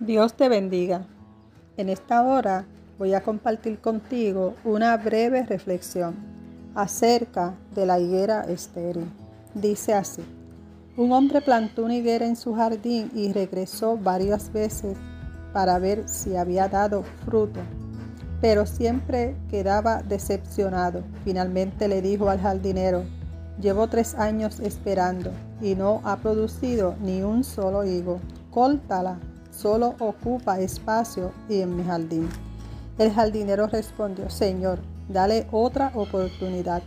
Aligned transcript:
Dios 0.00 0.34
te 0.34 0.48
bendiga. 0.48 1.06
En 1.76 1.88
esta 1.88 2.24
hora 2.24 2.66
voy 2.98 3.14
a 3.14 3.22
compartir 3.22 3.78
contigo 3.78 4.54
una 4.64 4.96
breve 4.96 5.44
reflexión 5.44 6.16
acerca 6.74 7.54
de 7.76 7.86
la 7.86 8.00
higuera 8.00 8.40
estéril. 8.42 9.06
Dice 9.54 9.94
así, 9.94 10.24
un 10.96 11.12
hombre 11.12 11.40
plantó 11.42 11.84
una 11.84 11.94
higuera 11.94 12.26
en 12.26 12.34
su 12.34 12.56
jardín 12.56 13.12
y 13.14 13.32
regresó 13.32 13.96
varias 13.96 14.52
veces 14.52 14.98
para 15.52 15.78
ver 15.78 16.08
si 16.08 16.34
había 16.34 16.66
dado 16.66 17.04
fruto, 17.24 17.60
pero 18.40 18.66
siempre 18.66 19.36
quedaba 19.48 20.02
decepcionado. 20.02 21.04
Finalmente 21.22 21.86
le 21.86 22.02
dijo 22.02 22.28
al 22.28 22.40
jardinero, 22.40 23.04
llevo 23.60 23.86
tres 23.86 24.16
años 24.16 24.58
esperando 24.58 25.30
y 25.62 25.76
no 25.76 26.00
ha 26.02 26.16
producido 26.16 26.96
ni 27.00 27.22
un 27.22 27.44
solo 27.44 27.84
higo. 27.84 28.18
Córtala 28.50 29.20
solo 29.54 29.94
ocupa 29.98 30.60
espacio 30.60 31.32
y 31.48 31.60
en 31.60 31.76
mi 31.76 31.84
jardín. 31.84 32.28
El 32.98 33.12
jardinero 33.12 33.66
respondió, 33.66 34.30
Señor, 34.30 34.78
dale 35.08 35.46
otra 35.50 35.92
oportunidad. 35.94 36.82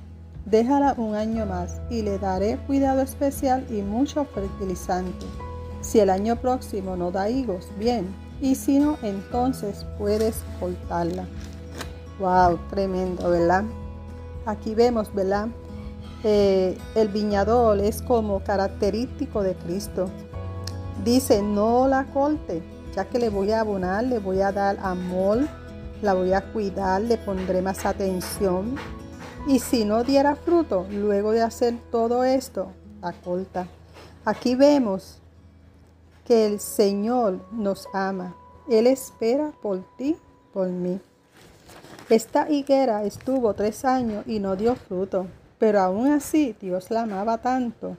Déjala 0.46 0.96
un 0.98 1.16
año 1.16 1.46
más 1.46 1.82
y 1.90 2.02
le 2.02 2.18
daré 2.18 2.58
cuidado 2.68 3.02
especial 3.02 3.66
y 3.70 3.82
mucho 3.82 4.26
fertilizante. 4.26 5.26
Si 5.82 6.00
el 6.00 6.10
año 6.10 6.36
próximo 6.38 6.96
no 6.96 7.12
da 7.12 7.30
higos, 7.30 7.68
bien, 7.78 8.08
y 8.42 8.56
si 8.56 8.80
no, 8.80 8.98
entonces 9.02 9.86
puedes 9.98 10.44
cortarla. 10.60 11.26
Wow, 12.20 12.60
tremendo, 12.70 13.30
¿verdad? 13.30 13.64
Aquí 14.46 14.76
vemos, 14.76 15.14
¿verdad? 15.14 15.50
Eh, 16.24 16.78
el 16.96 17.10
viñador 17.10 17.80
es 17.80 18.02
como 18.02 18.40
característico 18.44 19.44
de 19.44 19.56
Cristo. 19.56 20.10
Dice, 21.04 21.42
no 21.42 21.88
la 21.88 22.06
corte, 22.06 22.62
ya 22.96 23.06
que 23.06 23.20
le 23.20 23.30
voy 23.30 23.52
a 23.52 23.62
abonar, 23.62 24.04
le 24.04 24.20
voy 24.20 24.42
a 24.42 24.52
dar 24.52 24.78
amor, 24.82 25.48
la 26.02 26.14
voy 26.14 26.34
a 26.34 26.42
cuidar, 26.42 27.02
le 27.02 27.18
pondré 27.18 27.62
más 27.62 27.86
atención. 27.86 28.76
Y 29.48 29.60
si 29.60 29.86
no 29.86 30.04
diera 30.04 30.36
fruto, 30.36 30.86
luego 30.90 31.32
de 31.32 31.42
hacer 31.42 31.76
todo 31.92 32.24
esto, 32.24 32.72
la 33.02 33.14
corta. 33.14 33.68
Aquí 34.26 34.56
vemos 34.56 35.20
que 36.26 36.46
el 36.46 36.60
Señor 36.60 37.40
nos 37.52 37.88
ama. 37.94 38.36
Él 38.68 38.88
espera 38.88 39.54
por 39.62 39.84
ti, 39.98 40.18
por 40.54 40.68
mí. 40.68 41.00
Esta 42.10 42.50
higuera 42.50 43.04
estuvo 43.04 43.54
tres 43.54 43.86
años 43.86 44.26
y 44.28 44.40
no 44.40 44.56
dio 44.56 44.76
fruto, 44.76 45.28
pero 45.58 45.80
aún 45.80 46.08
así 46.08 46.56
Dios 46.60 46.92
la 46.92 47.04
amaba 47.04 47.38
tanto 47.38 47.98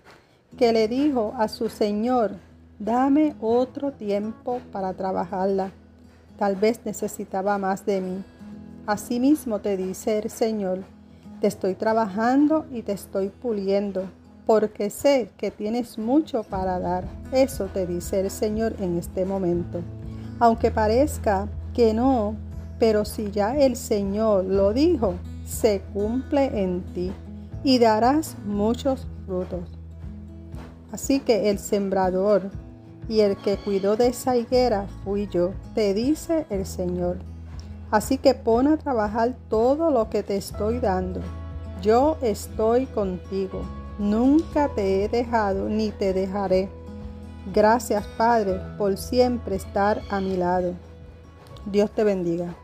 que 0.57 0.73
le 0.73 0.89
dijo 0.89 1.35
a 1.37 1.49
su 1.49 1.69
Señor, 1.69 2.33
Dame 2.79 3.35
otro 3.41 3.91
tiempo 3.91 4.61
para 4.71 4.93
trabajarla. 4.93 5.73
Tal 6.39 6.55
vez 6.55 6.81
necesitaba 6.85 7.59
más 7.59 7.85
de 7.85 8.01
mí. 8.01 8.23
Asimismo 8.87 9.59
te 9.59 9.77
dice 9.77 10.19
el 10.19 10.31
Señor, 10.31 10.85
te 11.41 11.49
estoy 11.49 11.75
trabajando 11.75 12.67
y 12.71 12.83
te 12.83 12.93
estoy 12.93 13.31
puliendo, 13.31 14.05
porque 14.47 14.91
sé 14.91 15.31
que 15.37 15.51
tienes 15.51 15.99
mucho 15.99 16.45
para 16.45 16.79
dar. 16.79 17.05
Eso 17.33 17.67
te 17.67 17.85
dice 17.85 18.21
el 18.21 18.31
Señor 18.31 18.77
en 18.79 18.97
este 18.97 19.25
momento. 19.25 19.81
Aunque 20.39 20.71
parezca 20.71 21.49
que 21.75 21.93
no, 21.93 22.37
pero 22.79 23.05
si 23.05 23.33
ya 23.33 23.57
el 23.57 23.75
Señor 23.75 24.45
lo 24.45 24.73
dijo, 24.73 25.15
se 25.45 25.81
cumple 25.93 26.63
en 26.63 26.85
ti 26.95 27.11
y 27.65 27.81
darás 27.81 28.37
muchos 28.47 29.09
frutos. 29.27 29.69
Así 30.93 31.19
que 31.19 31.51
el 31.51 31.59
sembrador 31.59 32.51
y 33.09 33.21
el 33.21 33.37
que 33.37 33.57
cuidó 33.57 33.97
de 33.97 34.09
esa 34.09 34.37
higuera 34.37 34.87
fui 35.05 35.29
yo, 35.29 35.53
te 35.75 35.95
dice 35.95 36.47
el 36.51 36.67
Señor. 36.67 37.19
Así 37.91 38.19
que 38.19 38.35
pon 38.35 38.67
a 38.69 38.77
trabajar 38.77 39.35
todo 39.49 39.91
lo 39.91 40.11
que 40.11 40.23
te 40.23 40.37
estoy 40.37 40.79
dando. 40.79 41.21
Yo 41.81 42.19
estoy 42.21 42.87
contigo, 42.87 43.63
nunca 43.99 44.69
te 44.69 45.05
he 45.05 45.09
dejado 45.09 45.69
ni 45.69 45.91
te 45.91 46.13
dejaré. 46.13 46.69
Gracias 47.55 48.05
Padre 48.19 48.61
por 48.77 48.99
siempre 48.99 49.57
estar 49.57 50.03
a 50.11 50.21
mi 50.21 50.37
lado. 50.37 50.75
Dios 51.65 51.91
te 51.91 52.05
bendiga. 52.05 52.55